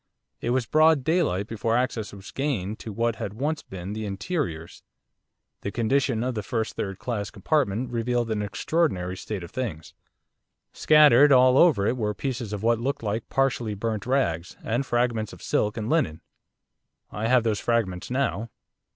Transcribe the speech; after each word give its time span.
It 0.39 0.49
was 0.49 0.65
broad 0.65 1.03
daylight 1.03 1.45
before 1.45 1.77
access 1.77 2.11
was 2.11 2.31
gained 2.31 2.79
to 2.79 2.91
what 2.91 3.17
had 3.17 3.35
once 3.35 3.61
been 3.61 3.93
the 3.93 4.07
interiors. 4.07 4.81
The 5.61 5.69
condition 5.69 6.23
of 6.23 6.33
the 6.33 6.41
first 6.41 6.73
third 6.75 6.97
class 6.97 7.29
compartment 7.29 7.91
revealed 7.91 8.31
an 8.31 8.41
extraordinary 8.41 9.15
state 9.15 9.43
of 9.43 9.51
things. 9.51 9.93
Scattered 10.73 11.31
all 11.31 11.55
over 11.55 11.85
it 11.85 11.97
were 11.97 12.15
pieces 12.15 12.51
of 12.51 12.63
what 12.63 12.79
looked 12.79 13.03
like 13.03 13.29
partially 13.29 13.75
burnt 13.75 14.07
rags, 14.07 14.57
and 14.63 14.87
fragments 14.87 15.33
of 15.33 15.43
silk 15.43 15.77
and 15.77 15.87
linen. 15.87 16.21
I 17.11 17.27
have 17.27 17.43
those 17.43 17.59
fragments 17.59 18.09
now. 18.09 18.49